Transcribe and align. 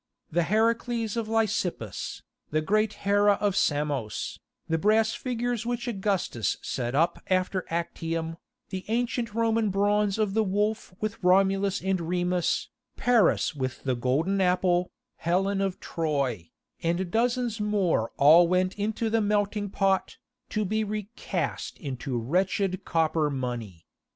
The 0.31 0.41
Heracles 0.49 1.15
of 1.15 1.27
Lysippus, 1.27 2.23
the 2.49 2.59
great 2.61 2.93
Hera 3.05 3.33
of 3.33 3.55
Samos, 3.55 4.39
the 4.67 4.79
brass 4.79 5.13
figures 5.13 5.63
which 5.63 5.87
Augustus 5.87 6.57
set 6.63 6.95
up 6.95 7.21
after 7.29 7.67
Actium, 7.69 8.37
the 8.69 8.83
ancient 8.87 9.35
Roman 9.35 9.69
bronze 9.69 10.17
of 10.17 10.33
the 10.33 10.43
Wolf 10.43 10.91
with 10.99 11.23
Romulus 11.23 11.81
and 11.83 12.01
Remus, 12.01 12.69
Paris 12.97 13.53
with 13.53 13.83
the 13.83 13.93
Golden 13.95 14.41
Apple, 14.41 14.89
Helen 15.17 15.61
of 15.61 15.79
Troy, 15.79 16.49
and 16.81 17.11
dozens 17.11 17.59
more 17.59 18.11
all 18.17 18.47
went 18.47 18.73
into 18.79 19.07
the 19.07 19.21
melting 19.21 19.69
pot, 19.69 20.17
to 20.49 20.65
be 20.65 20.83
recast 20.83 21.77
into 21.77 22.17
wretched 22.17 22.85
copper 22.85 23.29
money. 23.29 23.85